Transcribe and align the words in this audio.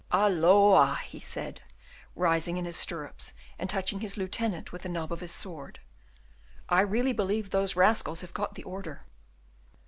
"Halloa!" 0.11 0.99
he 1.05 1.19
said, 1.19 1.61
rising 2.15 2.57
in 2.57 2.65
his 2.65 2.75
stirrups, 2.75 3.33
and 3.59 3.69
touching 3.69 3.99
his 3.99 4.17
lieutenant 4.17 4.71
with 4.71 4.81
the 4.81 4.89
knob 4.89 5.11
of 5.13 5.19
his 5.19 5.31
sword; 5.31 5.79
"I 6.69 6.81
really 6.81 7.13
believe 7.13 7.51
those 7.51 7.75
rascals 7.75 8.21
have 8.21 8.33
got 8.33 8.55
the 8.55 8.63
order." 8.63 9.05